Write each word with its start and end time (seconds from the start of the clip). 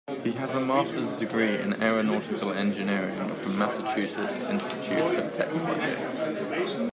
He 0.23 0.31
has 0.31 0.55
a 0.55 0.59
master's 0.59 1.19
degree 1.19 1.55
in 1.59 1.73
aeronautical 1.79 2.51
engineering 2.53 3.11
from 3.35 3.55
Massachusetts 3.59 4.41
Institute 4.41 5.15
of 5.15 5.31
Technology. 5.31 6.89